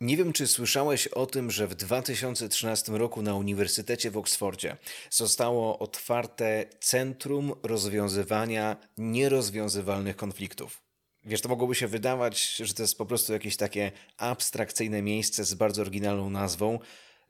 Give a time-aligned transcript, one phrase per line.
[0.00, 4.76] Nie wiem, czy słyszałeś o tym, że w 2013 roku na Uniwersytecie w Oksfordzie
[5.10, 10.82] zostało otwarte Centrum Rozwiązywania Nierozwiązywalnych Konfliktów.
[11.24, 15.54] Wiesz, to mogłoby się wydawać, że to jest po prostu jakieś takie abstrakcyjne miejsce z
[15.54, 16.78] bardzo oryginalną nazwą,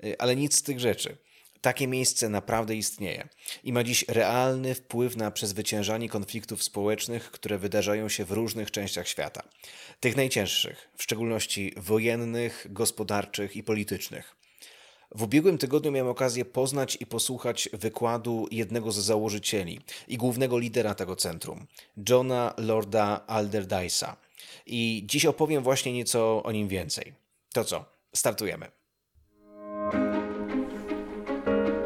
[0.04, 1.16] y, ale nic z tych rzeczy.
[1.61, 3.29] Takie miejsce naprawdę istnieje
[3.64, 9.09] i ma dziś realny wpływ na przezwyciężanie konfliktów społecznych, które wydarzają się w różnych częściach
[9.09, 9.43] świata.
[10.00, 14.36] Tych najcięższych, w szczególności wojennych, gospodarczych i politycznych.
[15.14, 20.94] W ubiegłym tygodniu miałem okazję poznać i posłuchać wykładu jednego z założycieli i głównego lidera
[20.94, 21.66] tego centrum,
[22.08, 24.16] Johna Lorda Alderdyce'a.
[24.66, 27.14] I dziś opowiem właśnie nieco o nim więcej.
[27.52, 27.85] To co?
[28.14, 28.75] Startujemy.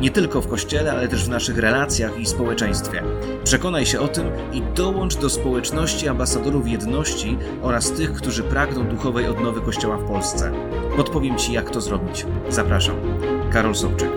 [0.00, 3.02] Nie tylko w kościele, ale też w naszych relacjach i społeczeństwie.
[3.44, 9.28] Przekonaj się o tym i dołącz do społeczności ambasadorów jedności oraz tych, którzy pragną duchowej
[9.28, 10.52] odnowy Kościoła w Polsce.
[10.96, 12.26] Podpowiem Ci, jak to zrobić.
[12.48, 12.96] Zapraszam.
[13.52, 14.10] Karol Sobczyk.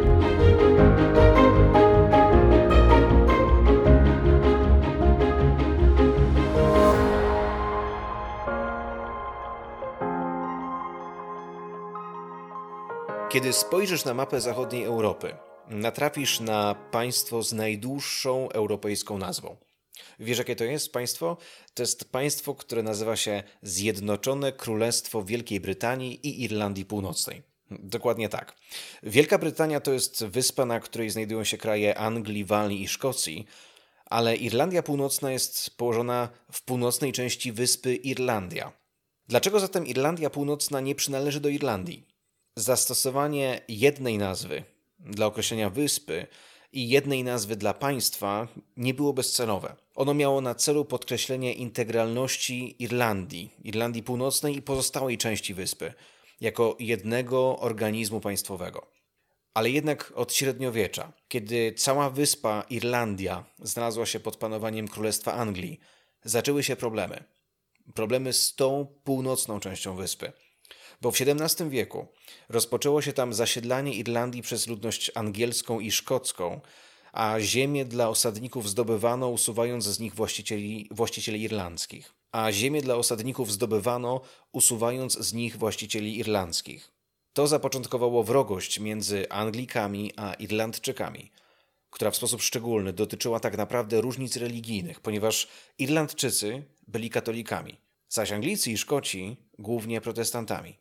[13.30, 19.58] Kiedy spojrzysz na mapę zachodniej Europy, natrafisz na państwo z najdłuższą europejską nazwą.
[20.20, 21.38] Wiesz, jakie to jest państwo?
[21.74, 27.42] To jest państwo, które nazywa się Zjednoczone Królestwo Wielkiej Brytanii i Irlandii Północnej.
[27.72, 28.56] Dokładnie tak.
[29.04, 33.46] Wielka Brytania to jest wyspa, na której znajdują się kraje Anglii, Walii i Szkocji,
[34.06, 38.72] ale Irlandia Północna jest położona w północnej części wyspy Irlandia.
[39.28, 42.08] Dlaczego zatem Irlandia Północna nie przynależy do Irlandii?
[42.56, 44.64] Zastosowanie jednej nazwy
[45.00, 46.28] dla określenia wyspy
[46.74, 49.76] i jednej nazwy dla państwa nie było bezcelowe.
[49.96, 55.94] Ono miało na celu podkreślenie integralności Irlandii, Irlandii Północnej i pozostałej części wyspy,
[56.42, 58.92] jako jednego organizmu państwowego.
[59.54, 65.80] Ale jednak od średniowiecza, kiedy cała wyspa Irlandia znalazła się pod panowaniem Królestwa Anglii,
[66.24, 67.24] zaczęły się problemy.
[67.96, 70.32] Problemy z tą północną częścią wyspy
[71.02, 72.08] bo w XVII wieku
[72.50, 76.62] rozpoczęło się tam zasiedlanie Irlandii przez ludność angielską i szkocką,
[77.14, 82.14] a ziemię dla osadników zdobywano, usuwając z nich właścicieli, właścicieli irlandzkich.
[82.32, 84.22] A ziemię dla osadników zdobywano,
[84.52, 86.92] usuwając z nich właścicieli irlandzkich.
[87.34, 91.32] To zapoczątkowało wrogość między Anglikami a Irlandczykami,
[91.90, 97.78] która w sposób szczególny dotyczyła tak naprawdę różnic religijnych, ponieważ Irlandczycy byli katolikami,
[98.10, 100.76] zaś Anglicy i Szkoci głównie protestantami.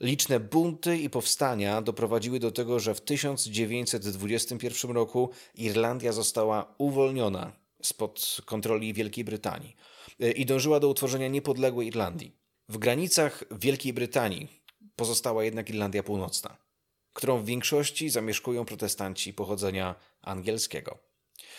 [0.00, 7.52] Liczne bunty i powstania doprowadziły do tego, że w 1921 roku Irlandia została uwolniona
[7.82, 9.76] spod kontroli Wielkiej Brytanii
[10.20, 12.36] e, i dążyła do utworzenia niepodległej Irlandii.
[12.68, 14.62] W granicach Wielkiej Brytanii
[14.96, 16.56] pozostała jednak Irlandia Północna,
[17.12, 20.98] którą w większości zamieszkują protestanci pochodzenia angielskiego.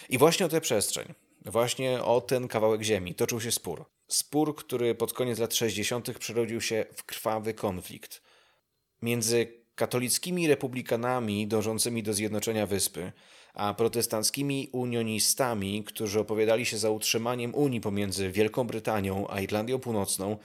[0.09, 1.13] I właśnie o tę przestrzeń,
[1.45, 3.85] właśnie o ten kawałek ziemi toczył się spór.
[4.07, 6.17] Spór, który pod koniec lat 60.
[6.17, 8.26] przerodził się w krwawy konflikt
[9.01, 13.11] między katolickimi republikanami dążącymi do zjednoczenia wyspy,
[13.53, 20.37] a protestanckimi unionistami, którzy opowiadali się za utrzymaniem Unii pomiędzy Wielką Brytanią a Irlandią Północną,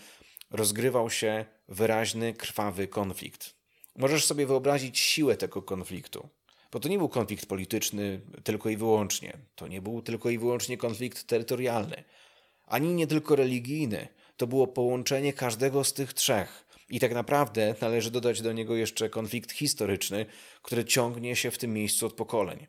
[0.51, 3.55] rozgrywał się wyraźny, krwawy konflikt.
[3.97, 6.29] Możesz sobie wyobrazić siłę tego konfliktu.
[6.73, 9.39] Bo to nie był konflikt polityczny tylko i wyłącznie.
[9.55, 12.05] To nie był tylko i wyłącznie konflikt terytorialny.
[12.67, 14.09] Ani nie tylko religijny.
[14.37, 16.65] To było połączenie każdego z tych trzech.
[16.93, 20.27] I tak naprawdę należy dodać do niego jeszcze konflikt historyczny,
[20.63, 22.67] który ciągnie się w tym miejscu od pokoleń.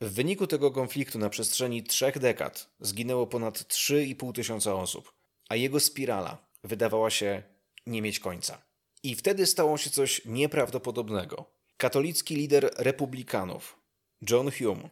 [0.00, 5.12] W wyniku tego konfliktu na przestrzeni trzech dekad zginęło ponad 3,5 tysiąca osób,
[5.48, 7.42] a jego spirala wydawała się
[7.86, 8.62] nie mieć końca.
[9.02, 11.44] I wtedy stało się coś nieprawdopodobnego.
[11.76, 13.76] Katolicki lider republikanów,
[14.30, 14.88] John Hume,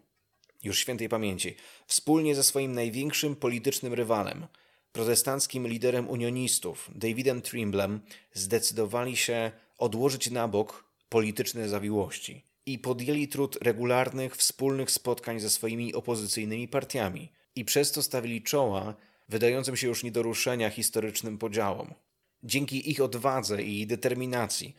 [0.62, 1.56] już świętej pamięci,
[1.86, 4.46] wspólnie ze swoim największym politycznym rywalem,
[4.94, 8.00] protestanckim liderem unionistów, Davidem Trimblem,
[8.32, 15.94] zdecydowali się odłożyć na bok polityczne zawiłości i podjęli trud regularnych, wspólnych spotkań ze swoimi
[15.94, 18.94] opozycyjnymi partiami i przez to stawili czoła
[19.28, 21.94] wydającym się już nie do ruszenia historycznym podziałom.
[22.42, 24.74] Dzięki ich odwadze i determinacji,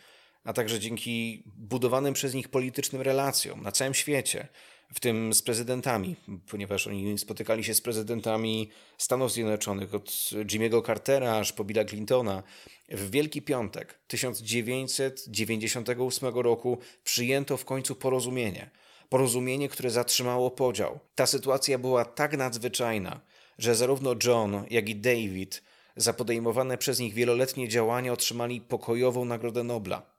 [0.45, 4.47] a także dzięki budowanym przez nich politycznym relacjom na całym świecie,
[4.93, 6.15] w tym z prezydentami,
[6.49, 12.43] ponieważ oni spotykali się z prezydentami Stanów Zjednoczonych, od Jimmy'ego Cartera aż po Billa Clintona.
[12.89, 18.69] W Wielki Piątek 1998 roku przyjęto w końcu porozumienie.
[19.09, 20.99] Porozumienie, które zatrzymało podział.
[21.15, 23.21] Ta sytuacja była tak nadzwyczajna,
[23.57, 25.63] że zarówno John, jak i David
[25.95, 30.14] za podejmowane przez nich wieloletnie działania otrzymali pokojową Nagrodę Nobla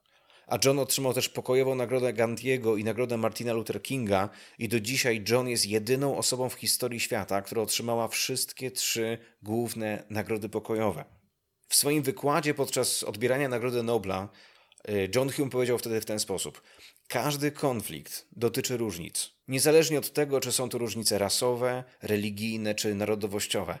[0.47, 4.29] a John otrzymał też pokojową nagrodę Gandhiego i nagrodę Martina Luther Kinga
[4.59, 10.03] i do dzisiaj John jest jedyną osobą w historii świata, która otrzymała wszystkie trzy główne
[10.09, 11.05] nagrody pokojowe.
[11.67, 14.29] W swoim wykładzie podczas odbierania Nagrody Nobla
[14.89, 16.61] y, John Hume powiedział wtedy w ten sposób:
[17.07, 23.79] Każdy konflikt dotyczy różnic, niezależnie od tego, czy są to różnice rasowe, religijne czy narodowościowe.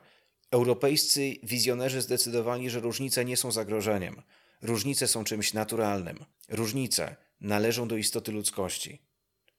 [0.51, 4.21] Europejscy wizjonerzy zdecydowali, że różnice nie są zagrożeniem.
[4.61, 6.25] Różnice są czymś naturalnym.
[6.49, 9.01] Różnice należą do istoty ludzkości.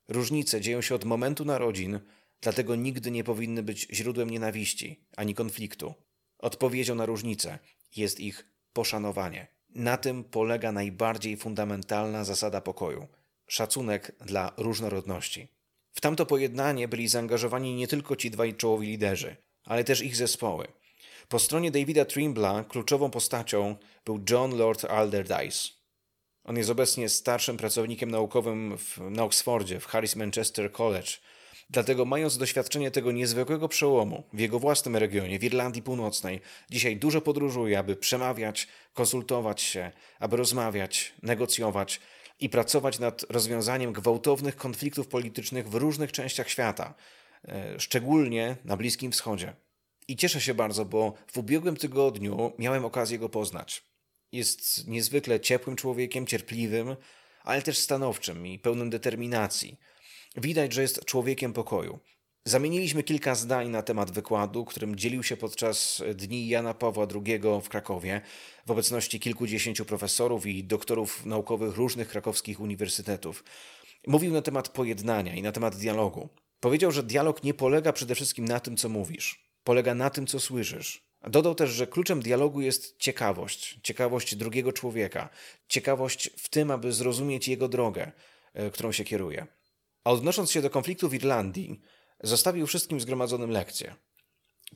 [0.09, 2.01] Różnice dzieją się od momentu narodzin,
[2.41, 5.95] dlatego nigdy nie powinny być źródłem nienawiści ani konfliktu.
[6.39, 7.59] Odpowiedzią na różnice
[7.97, 9.47] jest ich poszanowanie.
[9.75, 13.07] Na tym polega najbardziej fundamentalna zasada pokoju
[13.47, 15.49] szacunek dla różnorodności.
[15.93, 20.69] W tamto pojednanie byli zaangażowani nie tylko ci dwaj czołowi liderzy, ale też ich zespoły.
[21.29, 25.69] Po stronie Davida Trimbla kluczową postacią był John Lord Alderdice.
[26.45, 31.09] On jest obecnie starszym pracownikiem naukowym w, na Oxfordzie, w Harris Manchester College.
[31.71, 36.41] Dlatego, mając doświadczenie tego niezwykłego przełomu w jego własnym regionie, w Irlandii Północnej,
[36.71, 42.01] dzisiaj dużo podróżuje, aby przemawiać, konsultować się, aby rozmawiać, negocjować
[42.41, 46.95] i pracować nad rozwiązaniem gwałtownych konfliktów politycznych w różnych częściach świata,
[47.49, 49.68] e, szczególnie na Bliskim Wschodzie.
[50.09, 53.85] I cieszę się bardzo, bo w ubiegłym tygodniu miałem okazję go poznać.
[54.33, 56.97] Jest niezwykle ciepłym człowiekiem, cierpliwym,
[57.43, 59.77] ale też stanowczym i pełnym determinacji.
[60.37, 61.99] Widać, że jest człowiekiem pokoju.
[62.45, 67.69] Zamieniliśmy kilka zdań na temat wykładu, którym dzielił się podczas Dni Jana Pawła II w
[67.69, 68.21] Krakowie
[68.67, 73.45] w obecności kilkudziesięciu profesorów i doktorów naukowych różnych krakowskich uniwersytetów.
[74.07, 76.29] Mówił na temat pojednania i na temat dialogu.
[76.61, 80.41] Powiedział, że dialog nie polega przede wszystkim na tym, co mówisz polega na tym, co
[80.41, 81.03] słyszysz.
[81.23, 85.29] Dodał też, że kluczem dialogu jest ciekawość, ciekawość drugiego człowieka,
[85.69, 88.13] ciekawość w tym, aby zrozumieć jego drogę,
[88.55, 89.47] e, którą się kieruje.
[90.05, 91.81] A odnosząc się do konfliktu w Irlandii,
[92.23, 93.95] zostawił wszystkim zgromadzonym lekcję.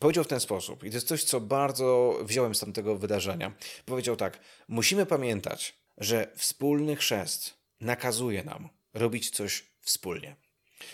[0.00, 3.52] Powiedział w ten sposób, i to jest coś, co bardzo wziąłem z tamtego wydarzenia.
[3.84, 10.36] Powiedział tak: Musimy pamiętać, że wspólny chrzest nakazuje nam robić coś wspólnie.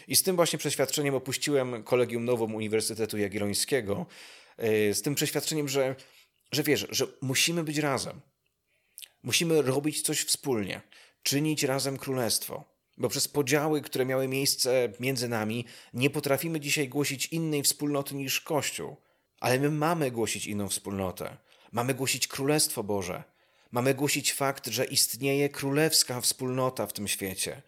[0.09, 4.07] I z tym właśnie przeświadczeniem opuściłem Kolegium Nowum Uniwersytetu Jagiellońskiego,
[4.57, 5.97] e, z tym przeświadczeniem, że,
[6.53, 8.21] że wiesz, że musimy być razem.
[9.23, 10.81] Musimy robić coś wspólnie,
[11.23, 12.79] czynić razem królestwo.
[12.97, 15.65] Bo przez podziały, które miały miejsce między nami,
[15.95, 18.97] nie potrafimy dzisiaj głosić innej wspólnoty niż Kościół.
[19.41, 21.37] Ale my mamy głosić inną wspólnotę.
[21.73, 23.25] Mamy głosić Królestwo Boże.
[23.71, 27.63] Mamy głosić fakt, że istnieje królewska wspólnota w tym świecie.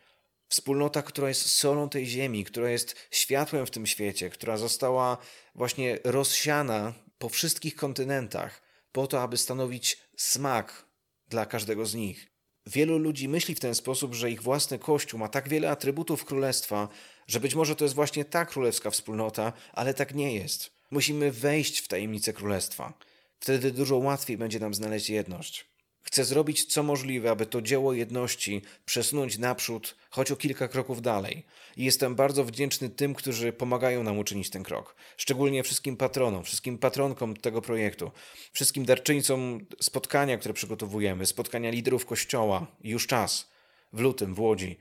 [0.51, 5.19] Wspólnota, która jest solą tej ziemi, która jest światłem w tym świecie, która została
[5.55, 8.63] właśnie rozsiana po wszystkich kontynentach,
[8.93, 10.85] po to, aby stanowić smak
[11.29, 12.31] dla każdego z nich.
[12.67, 16.89] Wielu ludzi myśli w ten sposób, że ich własny kościół ma tak wiele atrybutów królestwa,
[17.27, 20.71] że być może to jest właśnie ta królewska wspólnota, ale tak nie jest.
[20.91, 22.99] Musimy wejść w tajemnicę królestwa.
[23.41, 25.70] Wtedy dużo łatwiej będzie nam znaleźć jedność.
[26.03, 31.47] Chcę zrobić co możliwe, aby to dzieło jedności przesunąć naprzód, choć o kilka kroków dalej.
[31.77, 34.97] I jestem bardzo wdzięczny tym, którzy pomagają nam uczynić ten krok.
[35.17, 38.11] Szczególnie wszystkim patronom, wszystkim patronkom tego projektu,
[38.53, 42.67] wszystkim darczyńcom spotkania, które przygotowujemy, spotkania liderów kościoła.
[42.85, 43.51] Już czas.
[43.93, 44.79] W lutym w Łodzi.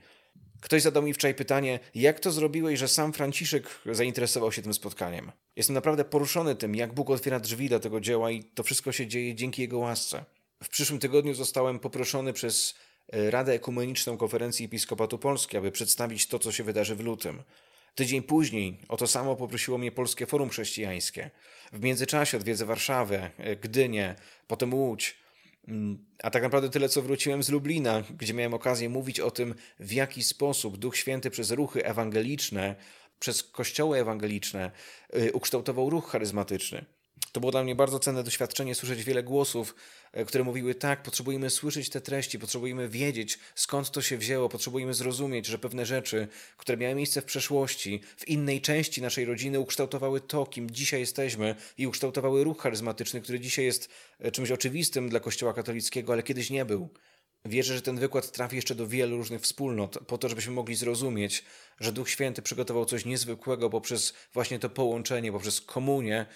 [0.60, 5.32] Ktoś zadał mi wczoraj pytanie, jak to zrobiłeś, że sam Franciszek zainteresował się tym spotkaniem.
[5.56, 9.06] Jestem naprawdę poruszony tym, jak Bóg otwiera drzwi do tego dzieła i to wszystko się
[9.06, 10.24] dzieje dzięki Jego łasce.
[10.62, 12.74] W przyszłym tygodniu zostałem poproszony przez
[13.12, 17.42] e, Radę Ekumeniczną Konferencji Episkopatu Polski, aby przedstawić to, co się wydarzy w lutym.
[17.94, 21.30] Tydzień później o to samo poprosiło mnie Polskie Forum Chrześcijańskie.
[21.72, 24.14] W międzyczasie odwiedzę Warszawę, e, Gdynię,
[24.46, 25.16] potem Łódź.
[25.68, 29.54] Mm, a tak naprawdę tyle, co wróciłem z Lublina, gdzie miałem okazję mówić o tym,
[29.80, 32.76] w jaki sposób Duch Święty przez ruchy ewangeliczne,
[33.18, 34.70] przez kościoły ewangeliczne
[35.12, 36.84] e, ukształtował ruch charyzmatyczny.
[37.32, 39.74] To było dla mnie bardzo cenne doświadczenie, słyszeć wiele głosów,
[40.12, 44.94] e, które mówiły tak, potrzebujemy słyszeć te treści, potrzebujemy wiedzieć, skąd to się wzięło, potrzebujemy
[44.94, 50.20] zrozumieć, że pewne rzeczy, które miały miejsce w przeszłości, w innej części naszej rodziny, ukształtowały
[50.20, 55.20] to, kim dzisiaj jesteśmy i ukształtowały ruch charyzmatyczny, który dzisiaj jest e, czymś oczywistym dla
[55.20, 56.88] Kościoła katolickiego, ale kiedyś nie był.
[57.44, 61.44] Wierzę, że ten wykład trafi jeszcze do wielu różnych wspólnot, po to, żebyśmy mogli zrozumieć,
[61.80, 66.26] że Duch Święty przygotował coś niezwykłego poprzez właśnie to połączenie, poprzez komunię,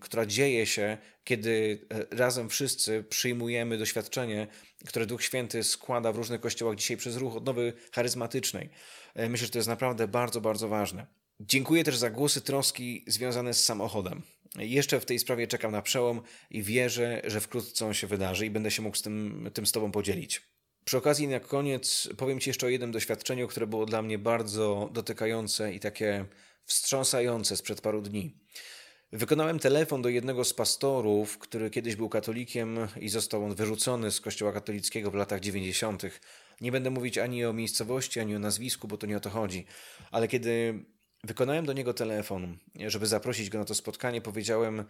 [0.00, 4.46] która dzieje się, kiedy e, razem wszyscy przyjmujemy doświadczenie,
[4.86, 8.68] które Duch Święty składa w różnych kościołach dzisiaj przez ruch odnowy charyzmatycznej.
[9.16, 11.06] Yy, myślę, że to jest naprawdę bardzo, bardzo ważne.
[11.40, 14.22] Dziękuję też za głosy troski związane z samochodem.
[14.58, 18.50] Jeszcze w tej sprawie czekam na przełom i wierzę, że wkrótce on się wydarzy i
[18.50, 20.42] będę się mógł z tym, tym z Tobą podzielić.
[20.84, 24.90] Przy okazji, na koniec powiem Ci jeszcze o jednym doświadczeniu, które było dla mnie bardzo
[24.92, 26.24] dotykające i takie
[26.64, 28.38] wstrząsające sprzed paru dni.
[29.12, 34.20] Wykonałem telefon do jednego z pastorów, który kiedyś był katolikiem i został on wyrzucony z
[34.20, 36.02] kościoła katolickiego w latach 90.
[36.60, 39.66] Nie będę mówić ani o miejscowości, ani o nazwisku, bo to nie o to chodzi.
[40.10, 40.84] Ale kiedy
[41.26, 44.20] Wykonałem do niego telefon, żeby zaprosić go na to spotkanie.
[44.20, 44.84] Powiedziałem,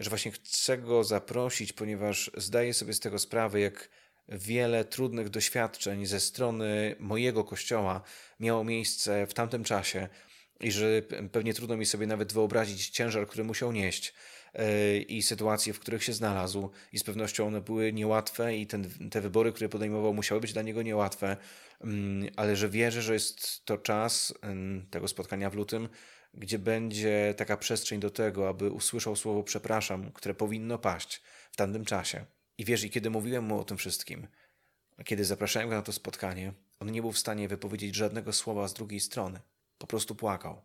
[0.00, 3.88] że właśnie chcę go zaprosić, ponieważ zdaję sobie z tego sprawę, jak
[4.28, 8.02] wiele trudnych doświadczeń ze strony mojego kościoła
[8.40, 10.08] miało miejsce w tamtym czasie
[10.60, 14.14] i że pewnie trudno mi sobie nawet wyobrazić ciężar, który musiał nieść
[14.54, 16.70] e, i sytuacje, w których się znalazł.
[16.92, 20.62] I z pewnością one były niełatwe i ten, te wybory, które podejmował, musiały być dla
[20.62, 21.36] niego niełatwe.
[21.80, 24.34] Mm, ale że wierzę, że jest to czas
[24.90, 25.88] tego spotkania w lutym,
[26.34, 31.84] gdzie będzie taka przestrzeń do tego, aby usłyszał słowo przepraszam, które powinno paść w tamtym
[31.84, 32.24] czasie.
[32.58, 34.26] I wiesz, i kiedy mówiłem mu o tym wszystkim,
[35.04, 38.74] kiedy zapraszałem go na to spotkanie, on nie był w stanie wypowiedzieć żadnego słowa z
[38.74, 39.40] drugiej strony.
[39.78, 40.62] Po prostu płakał.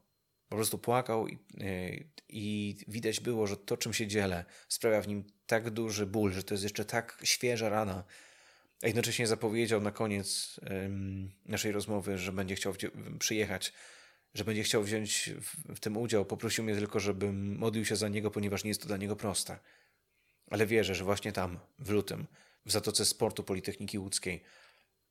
[0.49, 5.07] Po prostu płakał i, yy, i widać było, że to, czym się dzielę, sprawia w
[5.07, 8.03] nim tak duży ból, że to jest jeszcze tak świeża rana,
[8.83, 10.59] a jednocześnie zapowiedział na koniec
[11.45, 12.73] naszej rozmowy, że będzie chciał
[13.19, 13.73] przyjechać,
[14.33, 16.25] że będzie chciał wziąć w, w tym udział.
[16.25, 19.59] Poprosił mnie tylko, żebym modlił się za niego, ponieważ nie jest to dla niego proste.
[20.49, 22.27] Ale wierzę, że właśnie tam, w lutym,
[22.65, 24.43] w Zatoce Sportu Politechniki Łódzkiej,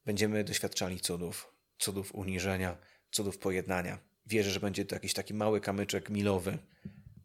[0.05, 2.77] będziemy doświadczali cudów, cudów uniżenia,
[3.13, 3.99] cudów pojednania.
[4.27, 6.59] Wierzę, że będzie to jakiś taki mały kamyczek milowy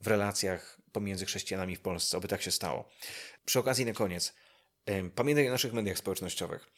[0.01, 2.89] w relacjach pomiędzy chrześcijanami w Polsce, aby tak się stało.
[3.45, 4.33] Przy okazji na koniec,
[5.15, 6.69] Pamiętaj o naszych mediach społecznościowych.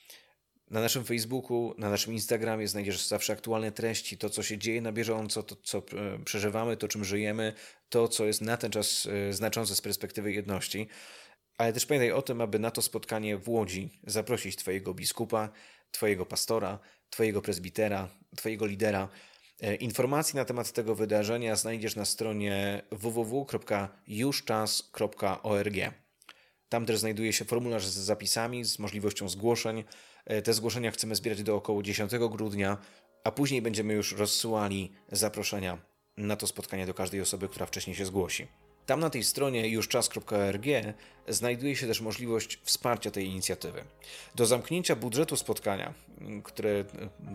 [0.70, 4.92] Na naszym Facebooku, na naszym Instagramie znajdziesz zawsze aktualne treści, to co się dzieje na
[4.92, 5.84] bieżąco, to co e,
[6.25, 7.54] przeżywamy, to czym żyjemy,
[7.89, 10.88] to co jest na ten czas e, znaczące z perspektywy jedności.
[11.58, 15.50] Ale też pamiętaj o tym, aby na to spotkanie w Łodzi zaprosić Twojego biskupa,
[15.92, 19.10] Twojego pastora, Twojego prezbitera, Twojego lidera.
[19.62, 25.75] E, informacje na temat tego wydarzenia znajdziesz na stronie www.juszczas.org.
[26.70, 29.84] Tam też znajduje się formularz z zapisami, z możliwością zgłoszeń.
[30.25, 32.78] E, te zgłoszenia chcemy zbierać do około 10 grudnia,
[33.24, 35.78] a później będziemy już rozsyłali zaproszenia
[36.18, 38.48] na to spotkanie do każdej osoby, która wcześniej się zgłosi.
[38.89, 40.65] Tam na tej stronie jużczas.org
[41.27, 43.84] znajduje się też możliwość wsparcia tej inicjatywy.
[44.36, 45.93] Do zamknięcia budżetu spotkania,
[46.43, 46.86] które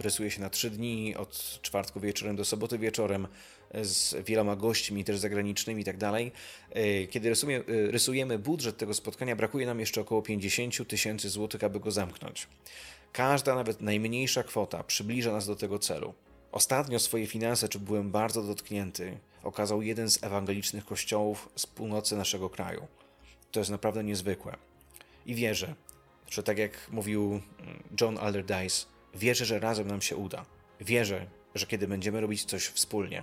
[0.00, 3.28] rysuje się na 3 dni, od czwartku wieczorem do soboty wieczorem,
[3.82, 6.32] z wieloma gośćmi, też zagranicznymi i tak dalej.
[6.70, 11.80] E, kiedy rysujemy, rysujemy budżet tego spotkania, brakuje nam jeszcze około 50 tysięcy złotych, aby
[11.80, 12.48] go zamknąć.
[13.12, 16.14] Każda, nawet najmniejsza kwota przybliża nas do tego celu.
[16.52, 22.50] Ostatnio swoje finanse, czy byłem bardzo dotknięty, okazał jeden z ewangelicznych kościołów z północy naszego
[22.50, 22.86] kraju.
[23.50, 24.56] To jest naprawdę niezwykłe.
[25.26, 25.74] I wierzę,
[26.30, 27.40] że tak jak mówił
[28.00, 30.46] John Allardyce, wierzę, że razem nam się uda.
[30.80, 33.22] Wierzę, że kiedy będziemy robić coś wspólnie,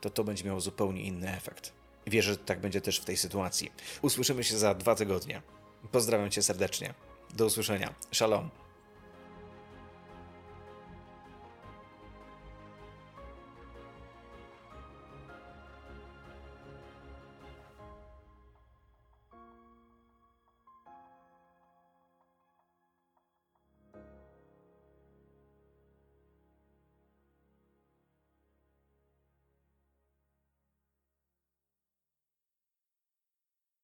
[0.00, 1.72] to to będzie miało zupełnie inny efekt.
[2.06, 3.72] Wierzę, że tak będzie też w tej sytuacji.
[4.02, 5.42] Usłyszymy się za dwa tygodnie.
[5.92, 6.94] Pozdrawiam Cię serdecznie.
[7.34, 7.94] Do usłyszenia.
[8.12, 8.50] Shalom.